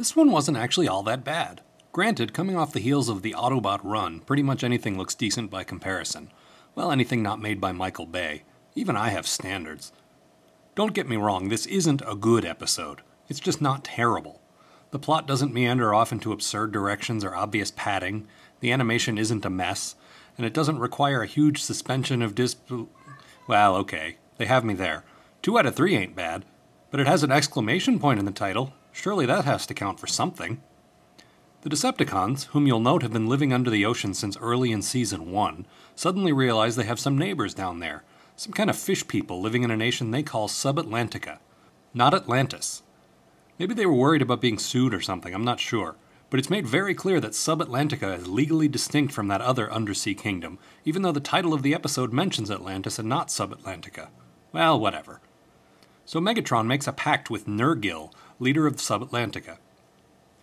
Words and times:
This 0.00 0.16
one 0.16 0.30
wasn't 0.30 0.56
actually 0.56 0.88
all 0.88 1.02
that 1.02 1.24
bad. 1.24 1.60
Granted, 1.92 2.32
coming 2.32 2.56
off 2.56 2.72
the 2.72 2.80
heels 2.80 3.10
of 3.10 3.20
the 3.20 3.34
Autobot 3.34 3.80
run, 3.84 4.20
pretty 4.20 4.42
much 4.42 4.64
anything 4.64 4.96
looks 4.96 5.14
decent 5.14 5.50
by 5.50 5.62
comparison. 5.62 6.32
Well, 6.74 6.90
anything 6.90 7.22
not 7.22 7.38
made 7.38 7.60
by 7.60 7.72
Michael 7.72 8.06
Bay. 8.06 8.44
Even 8.74 8.96
I 8.96 9.10
have 9.10 9.26
standards. 9.26 9.92
Don't 10.74 10.94
get 10.94 11.06
me 11.06 11.16
wrong, 11.16 11.50
this 11.50 11.66
isn't 11.66 12.00
a 12.06 12.14
good 12.14 12.46
episode. 12.46 13.02
It's 13.28 13.40
just 13.40 13.60
not 13.60 13.84
terrible. 13.84 14.40
The 14.90 14.98
plot 14.98 15.26
doesn't 15.26 15.52
meander 15.52 15.92
off 15.92 16.12
into 16.12 16.32
absurd 16.32 16.72
directions 16.72 17.22
or 17.22 17.36
obvious 17.36 17.70
padding, 17.70 18.26
the 18.60 18.72
animation 18.72 19.18
isn't 19.18 19.44
a 19.44 19.50
mess, 19.50 19.96
and 20.38 20.46
it 20.46 20.54
doesn't 20.54 20.78
require 20.78 21.20
a 21.20 21.26
huge 21.26 21.62
suspension 21.62 22.22
of 22.22 22.34
dis. 22.34 22.56
Well, 23.46 23.76
okay, 23.76 24.16
they 24.38 24.46
have 24.46 24.64
me 24.64 24.72
there. 24.72 25.04
Two 25.42 25.58
out 25.58 25.66
of 25.66 25.76
three 25.76 25.94
ain't 25.94 26.16
bad, 26.16 26.46
but 26.90 27.00
it 27.00 27.06
has 27.06 27.22
an 27.22 27.32
exclamation 27.32 27.98
point 27.98 28.18
in 28.18 28.24
the 28.24 28.32
title. 28.32 28.72
Surely 28.92 29.26
that 29.26 29.44
has 29.44 29.66
to 29.66 29.74
count 29.74 30.00
for 30.00 30.06
something. 30.06 30.60
The 31.62 31.70
Decepticons, 31.70 32.46
whom 32.46 32.66
you'll 32.66 32.80
note 32.80 33.02
have 33.02 33.12
been 33.12 33.28
living 33.28 33.52
under 33.52 33.70
the 33.70 33.84
ocean 33.84 34.14
since 34.14 34.36
early 34.38 34.72
in 34.72 34.82
season 34.82 35.30
1, 35.30 35.66
suddenly 35.94 36.32
realize 36.32 36.76
they 36.76 36.84
have 36.84 36.98
some 36.98 37.18
neighbors 37.18 37.52
down 37.52 37.80
there, 37.80 38.02
some 38.34 38.52
kind 38.52 38.70
of 38.70 38.76
fish 38.76 39.06
people 39.06 39.42
living 39.42 39.62
in 39.62 39.70
a 39.70 39.76
nation 39.76 40.10
they 40.10 40.22
call 40.22 40.48
Subatlantica. 40.48 41.38
Not 41.92 42.14
Atlantis. 42.14 42.82
Maybe 43.58 43.74
they 43.74 43.84
were 43.84 43.92
worried 43.92 44.22
about 44.22 44.40
being 44.40 44.58
sued 44.58 44.94
or 44.94 45.02
something, 45.02 45.34
I'm 45.34 45.44
not 45.44 45.60
sure. 45.60 45.96
But 46.30 46.40
it's 46.40 46.48
made 46.48 46.66
very 46.66 46.94
clear 46.94 47.20
that 47.20 47.32
Subatlantica 47.32 48.18
is 48.18 48.26
legally 48.26 48.68
distinct 48.68 49.12
from 49.12 49.28
that 49.28 49.42
other 49.42 49.70
undersea 49.70 50.14
kingdom, 50.14 50.58
even 50.86 51.02
though 51.02 51.12
the 51.12 51.20
title 51.20 51.52
of 51.52 51.62
the 51.62 51.74
episode 51.74 52.12
mentions 52.12 52.50
Atlantis 52.50 52.98
and 52.98 53.08
not 53.08 53.28
Subatlantica. 53.28 54.08
Well, 54.52 54.80
whatever. 54.80 55.20
So 56.10 56.18
Megatron 56.18 56.66
makes 56.66 56.88
a 56.88 56.92
pact 56.92 57.30
with 57.30 57.46
Nergil, 57.46 58.12
leader 58.40 58.66
of 58.66 58.78
Subatlantica. 58.78 59.58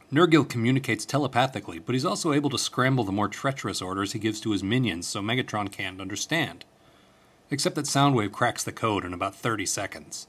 Nergil 0.10 0.48
communicates 0.48 1.06
telepathically, 1.06 1.78
but 1.78 1.92
he's 1.92 2.06
also 2.06 2.32
able 2.32 2.50
to 2.52 2.58
scramble 2.58 3.04
the 3.04 3.12
more 3.12 3.28
treacherous 3.28 3.82
orders 3.82 4.14
he 4.14 4.20
gives 4.20 4.40
to 4.40 4.52
his 4.52 4.64
minions 4.64 5.08
so 5.08 5.22
Megatron 5.22 5.70
can't 5.70 6.00
understand. 6.00 6.64
Except 7.52 7.76
that 7.76 7.84
Soundwave 7.84 8.32
cracks 8.32 8.64
the 8.64 8.72
code 8.72 9.04
in 9.04 9.14
about 9.14 9.36
30 9.36 9.66
seconds. 9.66 10.28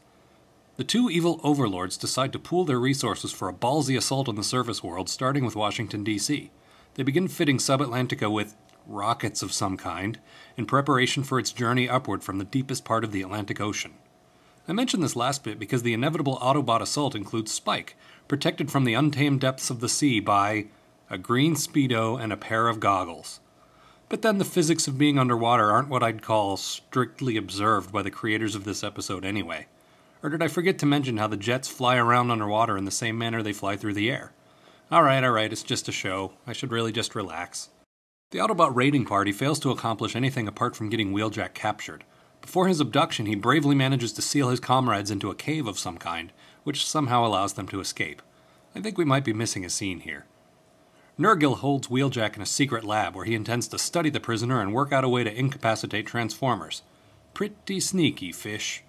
The 0.77 0.83
two 0.83 1.09
evil 1.09 1.41
overlords 1.45 1.97
decide 1.97 2.33
to 2.33 2.41
pool 2.41 2.65
their 2.65 2.81
resources 2.81 3.31
for 3.31 3.49
a 3.49 3.55
ballsy 3.55 3.97
assault 3.97 4.29
on 4.29 4.35
the 4.35 4.43
surface 4.43 4.83
world, 4.83 5.09
starting 5.09 5.45
with 5.45 5.55
Washington, 5.55 6.03
D.C. 6.03 6.51
They 6.95 7.05
begin 7.05 7.29
fitting 7.29 7.59
Subatlantica 7.59 8.29
with 8.29 8.57
rockets 8.89 9.43
of 9.43 9.53
some 9.53 9.77
kind 9.77 10.19
in 10.57 10.67
preparation 10.67 11.23
for 11.23 11.39
its 11.39 11.53
journey 11.53 11.89
upward 11.89 12.25
from 12.25 12.39
the 12.39 12.45
deepest 12.45 12.85
part 12.85 13.05
of 13.05 13.13
the 13.13 13.23
Atlantic 13.23 13.61
Ocean. 13.61 13.95
I 14.69 14.75
mention 14.75 15.01
this 15.01 15.17
last 15.17 15.45
bit 15.45 15.59
because 15.59 15.83
the 15.83 15.95
inevitable 15.95 16.37
Autobot 16.43 16.83
assault 16.83 17.15
includes 17.15 17.51
Spike, 17.51 17.97
protected 18.29 18.71
from 18.71 18.85
the 18.85 18.93
untamed 18.93 19.41
depths 19.41 19.71
of 19.71 19.81
the 19.81 19.89
sea 19.89 20.21
by 20.21 20.67
a 21.09 21.17
green 21.17 21.55
Speedo 21.55 22.21
and 22.23 22.35
a 22.35 22.37
pair 22.37 22.69
of 22.69 22.79
goggles. 22.79 23.41
But 24.11 24.21
then 24.21 24.37
the 24.37 24.45
physics 24.45 24.87
of 24.87 24.99
being 24.99 25.19
underwater 25.19 25.73
aren't 25.73 25.89
what 25.89 26.03
I'd 26.03 26.21
call 26.21 26.59
strictly 26.59 27.39
observed 27.39 27.91
by 27.91 28.03
the 28.03 28.11
creators 28.11 28.55
of 28.55 28.65
this 28.65 28.85
episode 28.85 29.25
anyway. 29.25 29.69
Or 30.23 30.29
did 30.29 30.43
I 30.43 30.49
forget 30.49 30.79
to 30.81 30.87
mention 30.87 31.17
how 31.17 31.29
the 31.29 31.39
jets 31.39 31.69
fly 31.69 31.97
around 31.97 32.31
underwater 32.31 32.77
in 32.77 32.85
the 32.85 32.91
same 32.91 33.17
manner 33.17 33.43
they 33.43 33.55
fly 33.55 33.79
through 33.79 33.95
the 33.95 34.11
air? 34.11 34.33
Alright, 34.93 35.25
alright, 35.25 35.51
it's 35.51 35.63
just 35.63 35.89
a 35.89 35.93
show. 35.93 36.33
I 36.47 36.53
should 36.53 36.73
really 36.73 36.93
just 36.93 37.15
relax. 37.15 37.71
The 38.33 38.39
Autobot 38.41 38.75
raiding 38.75 39.07
party 39.07 39.33
fails 39.33 39.61
to 39.61 39.71
accomplish 39.71 40.15
anything 40.15 40.47
apart 40.47 40.77
from 40.77 40.91
getting 40.91 41.15
Wheeljack 41.15 41.55
captured. 41.55 42.05
Before 42.41 42.69
his 42.69 42.81
abduction, 42.81 43.27
he 43.27 43.35
bravely 43.35 43.75
manages 43.75 44.13
to 44.15 44.23
seal 44.23 44.49
his 44.49 44.61
comrades 44.61 45.11
into 45.11 45.31
a 45.31 45.35
cave 45.35 45.67
of 45.67 45.79
some 45.79 45.99
kind, 45.99 46.33
which 46.65 46.87
somehow 46.87 47.27
allows 47.27 47.55
them 47.55 47.69
to 47.69 47.81
escape. 47.81 48.23
I 48.75 48.81
think 48.81 48.97
we 48.97 49.05
might 49.05 49.25
be 49.25 49.33
missing 49.33 49.65
a 49.65 49.71
scene 49.71 50.01
here. 50.01 50.27
Nergil 51.19 51.57
holds 51.57 51.89
Wheeljack 51.89 52.37
in 52.37 52.43
a 52.43 52.47
secret 52.47 52.85
lab 52.85 53.17
where 53.17 53.25
he 53.25 53.35
intends 53.35 53.67
to 53.69 53.79
study 53.79 54.09
the 54.09 54.21
prisoner 54.21 54.61
and 54.61 54.73
work 54.73 54.93
out 54.93 55.05
a 55.05 55.09
way 55.09 55.25
to 55.25 55.37
incapacitate 55.37 56.07
Transformers. 56.07 56.83
Pretty 57.35 57.81
sneaky, 57.81 58.31
fish. 58.31 58.85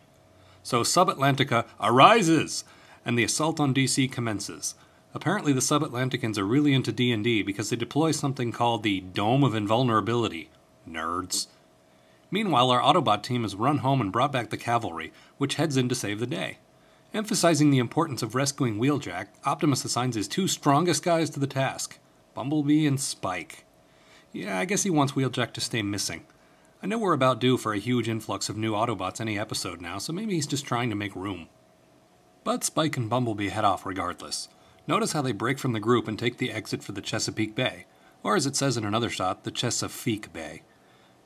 So 0.61 0.81
Subatlantica 0.81 1.65
arises, 1.79 2.63
and 3.03 3.17
the 3.17 3.23
assault 3.23 3.59
on 3.59 3.73
DC 3.73 4.11
commences. 4.11 4.75
Apparently, 5.15 5.53
the 5.53 5.59
Subatlanticans 5.59 6.37
are 6.37 6.45
really 6.45 6.73
into 6.73 6.91
D&D 6.91 7.41
because 7.41 7.71
they 7.71 7.75
deploy 7.75 8.11
something 8.11 8.51
called 8.51 8.83
the 8.83 8.99
Dome 8.99 9.43
of 9.43 9.55
Invulnerability. 9.55 10.49
Nerds. 10.87 11.47
Meanwhile, 12.31 12.69
our 12.69 12.81
Autobot 12.81 13.23
team 13.23 13.43
has 13.43 13.55
run 13.55 13.79
home 13.79 14.01
and 14.01 14.11
brought 14.11 14.31
back 14.31 14.49
the 14.49 14.57
cavalry, 14.57 15.11
which 15.37 15.55
heads 15.55 15.77
in 15.77 15.89
to 15.89 15.95
save 15.95 16.19
the 16.19 16.27
day. 16.27 16.59
Emphasizing 17.13 17.71
the 17.71 17.79
importance 17.79 18.21
of 18.21 18.35
rescuing 18.35 18.77
Wheeljack, 18.77 19.27
Optimus 19.43 19.83
assigns 19.83 20.15
his 20.15 20.27
two 20.27 20.47
strongest 20.47 21.03
guys 21.03 21.29
to 21.31 21.39
the 21.39 21.47
task 21.47 21.97
Bumblebee 22.35 22.85
and 22.85 22.99
Spike. 22.99 23.65
Yeah, 24.31 24.59
I 24.59 24.65
guess 24.65 24.83
he 24.83 24.91
wants 24.91 25.13
Wheeljack 25.13 25.53
to 25.53 25.61
stay 25.61 25.81
missing. 25.81 26.25
I 26.83 26.87
know 26.87 26.99
we're 26.99 27.13
about 27.13 27.41
due 27.41 27.57
for 27.57 27.73
a 27.73 27.79
huge 27.79 28.07
influx 28.07 28.47
of 28.47 28.57
new 28.57 28.73
Autobots 28.73 29.19
any 29.19 29.39
episode 29.39 29.81
now, 29.81 29.97
so 29.97 30.13
maybe 30.13 30.35
he's 30.35 30.47
just 30.47 30.65
trying 30.65 30.89
to 30.91 30.95
make 30.95 31.15
room. 31.15 31.49
But 32.43 32.63
Spike 32.63 32.95
and 32.95 33.09
Bumblebee 33.09 33.49
head 33.49 33.65
off 33.65 33.85
regardless. 33.85 34.47
Notice 34.87 35.11
how 35.13 35.21
they 35.21 35.31
break 35.31 35.59
from 35.59 35.73
the 35.73 35.79
group 35.79 36.07
and 36.07 36.17
take 36.17 36.37
the 36.37 36.51
exit 36.51 36.83
for 36.83 36.93
the 36.93 37.01
Chesapeake 37.01 37.55
Bay, 37.55 37.85
or 38.23 38.35
as 38.35 38.45
it 38.45 38.55
says 38.55 38.77
in 38.77 38.85
another 38.85 39.09
shot, 39.09 39.43
the 39.43 39.51
Chesapeake 39.51 40.31
Bay. 40.31 40.61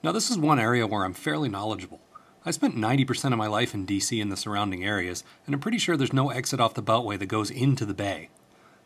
Now, 0.03 0.11
this 0.11 0.29
is 0.29 0.37
one 0.37 0.59
area 0.59 0.85
where 0.85 1.05
I'm 1.05 1.13
fairly 1.13 1.47
knowledgeable. 1.47 2.01
I 2.45 2.51
spent 2.51 2.75
90% 2.75 3.31
of 3.31 3.37
my 3.37 3.47
life 3.47 3.73
in 3.73 3.87
DC 3.87 4.21
and 4.21 4.29
the 4.29 4.35
surrounding 4.35 4.83
areas, 4.83 5.23
and 5.45 5.55
I'm 5.55 5.61
pretty 5.61 5.77
sure 5.77 5.95
there's 5.95 6.11
no 6.11 6.29
exit 6.29 6.59
off 6.59 6.73
the 6.73 6.83
Beltway 6.83 7.17
that 7.17 7.27
goes 7.27 7.49
into 7.49 7.85
the 7.85 7.93
bay. 7.93 8.27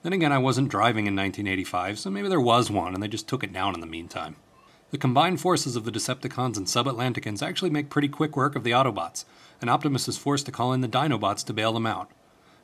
Then 0.04 0.14
again, 0.14 0.32
I 0.32 0.38
wasn't 0.38 0.70
driving 0.70 1.08
in 1.08 1.16
1985, 1.16 1.98
so 1.98 2.12
maybe 2.12 2.30
there 2.30 2.40
was 2.40 2.70
one 2.70 2.94
and 2.94 3.02
they 3.02 3.08
just 3.08 3.28
took 3.28 3.44
it 3.44 3.52
down 3.52 3.74
in 3.74 3.82
the 3.82 3.88
meantime. 3.88 4.36
The 4.92 5.00
combined 5.00 5.42
forces 5.42 5.76
of 5.76 5.86
the 5.86 5.92
Decepticons 5.92 6.56
and 6.56 6.68
Subatlanticans 6.68 7.42
actually 7.42 7.72
make 7.72 7.90
pretty 7.90 8.10
quick 8.10 8.38
work 8.38 8.56
of 8.56 8.64
the 8.64 8.72
Autobots, 8.72 9.26
and 9.60 9.72
Optimus 9.72 10.08
is 10.08 10.20
forced 10.20 10.46
to 10.46 10.52
call 10.52 10.72
in 10.72 10.82
the 10.82 10.88
Dinobots 10.88 11.44
to 11.48 11.54
bail 11.54 11.74
them 11.74 11.88
out. 11.88 12.12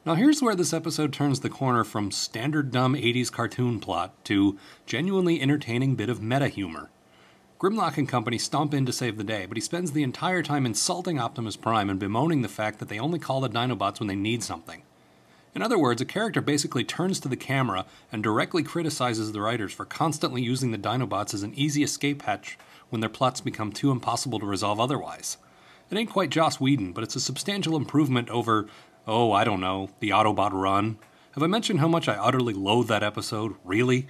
Now, 0.06 0.14
here's 0.14 0.44
where 0.44 0.54
this 0.54 0.74
episode 0.74 1.12
turns 1.12 1.40
the 1.40 1.50
corner 1.50 1.84
from 1.84 2.12
standard 2.12 2.72
dumb 2.72 2.94
80s 2.94 3.32
cartoon 3.32 3.80
plot 3.80 4.14
to 4.26 4.60
genuinely 4.86 5.42
entertaining 5.42 5.96
bit 5.96 6.10
of 6.10 6.22
meta 6.22 6.50
humor. 6.50 6.92
Grimlock 7.64 7.98
and 7.98 8.10
company 8.10 8.38
stomp 8.38 8.74
in 8.74 8.86
to 8.86 8.92
save 8.92 9.18
the 9.18 9.24
day, 9.24 9.46
but 9.46 9.56
he 9.56 9.62
spends 9.62 9.94
the 9.94 10.04
entire 10.04 10.44
time 10.44 10.66
insulting 10.66 11.18
Optimus 11.18 11.56
Prime 11.56 11.90
and 11.90 11.98
bemoaning 11.98 12.42
the 12.42 12.50
fact 12.50 12.80
that 12.80 12.90
they 12.90 13.00
only 13.00 13.20
call 13.20 13.40
the 13.40 13.48
Dinobots 13.48 14.02
when 14.02 14.08
they 14.08 14.18
need 14.18 14.44
something. 14.44 14.82
In 15.56 15.62
other 15.62 15.80
words, 15.80 16.02
a 16.02 16.06
character 16.06 16.42
basically 16.42 16.84
turns 16.84 17.22
to 17.22 17.30
the 17.30 17.38
camera 17.38 17.86
and 18.12 18.22
directly 18.22 18.64
criticizes 18.64 19.32
the 19.32 19.40
writers 19.40 19.72
for 19.72 19.86
constantly 19.86 20.42
using 20.42 20.72
the 20.72 20.78
Dinobots 20.78 21.34
as 21.34 21.42
an 21.42 21.54
easy 21.56 21.84
escape 21.84 22.24
hatch 22.24 22.58
when 22.90 23.00
their 23.00 23.10
plots 23.10 23.40
become 23.40 23.72
too 23.72 23.92
impossible 23.92 24.40
to 24.40 24.46
resolve 24.46 24.82
otherwise. 24.82 25.38
It 25.90 25.98
ain't 25.98 26.10
quite 26.10 26.32
Joss 26.32 26.60
Whedon, 26.60 26.92
but 26.92 27.06
it's 27.06 27.16
a 27.16 27.22
substantial 27.22 27.78
improvement 27.78 28.30
over, 28.30 28.68
oh, 29.08 29.32
I 29.32 29.46
don't 29.46 29.62
know, 29.62 29.90
the 30.02 30.10
Autobot 30.10 30.52
run. 30.52 30.98
Have 31.32 31.44
I 31.44 31.48
mentioned 31.48 31.80
how 31.80 31.88
much 31.88 32.10
I 32.10 32.16
utterly 32.16 32.54
loathe 32.54 32.90
that 32.90 33.04
episode? 33.04 33.56
Really? 33.64 34.10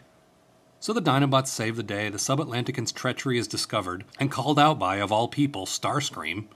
So 0.83 0.91
the 0.91 1.01
Dinobots 1.01 1.47
save 1.47 1.77
the 1.77 1.81
day, 1.81 2.09
the 2.09 2.17
Subatlantican's 2.17 2.91
treachery 2.91 3.37
is 3.37 3.47
discovered, 3.47 4.03
and 4.19 4.29
called 4.29 4.59
out 4.59 4.77
by, 4.77 4.97
of 4.97 5.13
all 5.13 5.29
people, 5.29 5.65
Starscream. 5.65 6.47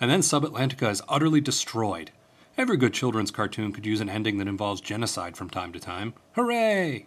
And 0.00 0.10
then 0.10 0.22
Subatlantica 0.22 0.90
is 0.90 1.02
utterly 1.08 1.40
destroyed, 1.40 2.10
Every 2.58 2.76
good 2.76 2.92
children's 2.92 3.30
cartoon 3.30 3.72
could 3.72 3.86
use 3.86 4.00
an 4.00 4.08
ending 4.08 4.38
that 4.38 4.48
involves 4.48 4.80
genocide 4.80 5.36
from 5.36 5.50
time 5.50 5.72
to 5.72 5.78
time. 5.78 6.14
Hooray! 6.32 7.06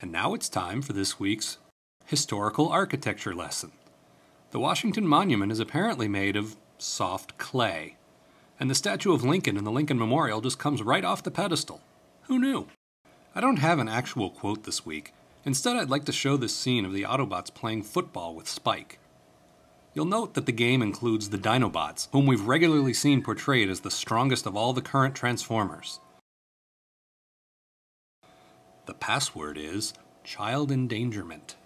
And 0.00 0.10
now 0.10 0.34
it's 0.34 0.48
time 0.48 0.82
for 0.82 0.92
this 0.92 1.20
week's 1.20 1.58
historical 2.04 2.70
architecture 2.70 3.32
lesson. 3.32 3.70
The 4.50 4.58
Washington 4.58 5.06
Monument 5.06 5.52
is 5.52 5.60
apparently 5.60 6.08
made 6.08 6.34
of 6.34 6.56
soft 6.78 7.38
clay, 7.38 7.94
and 8.58 8.68
the 8.68 8.74
statue 8.74 9.12
of 9.12 9.22
Lincoln 9.22 9.56
in 9.56 9.62
the 9.62 9.70
Lincoln 9.70 10.00
Memorial 10.00 10.40
just 10.40 10.58
comes 10.58 10.82
right 10.82 11.04
off 11.04 11.22
the 11.22 11.30
pedestal. 11.30 11.80
Who 12.22 12.40
knew? 12.40 12.66
I 13.36 13.40
don't 13.40 13.56
have 13.56 13.80
an 13.80 13.88
actual 13.88 14.30
quote 14.30 14.62
this 14.62 14.86
week. 14.86 15.12
Instead, 15.44 15.76
I'd 15.76 15.90
like 15.90 16.04
to 16.04 16.12
show 16.12 16.36
this 16.36 16.54
scene 16.54 16.84
of 16.84 16.92
the 16.92 17.02
Autobots 17.02 17.52
playing 17.52 17.82
football 17.82 18.32
with 18.32 18.48
Spike. 18.48 19.00
You'll 19.92 20.04
note 20.04 20.34
that 20.34 20.46
the 20.46 20.52
game 20.52 20.82
includes 20.82 21.30
the 21.30 21.38
Dinobots, 21.38 22.06
whom 22.12 22.26
we've 22.26 22.46
regularly 22.46 22.94
seen 22.94 23.22
portrayed 23.22 23.68
as 23.68 23.80
the 23.80 23.90
strongest 23.90 24.46
of 24.46 24.56
all 24.56 24.72
the 24.72 24.80
current 24.80 25.16
Transformers. 25.16 25.98
The 28.86 28.94
password 28.94 29.58
is 29.58 29.94
child 30.22 30.70
endangerment. 30.70 31.56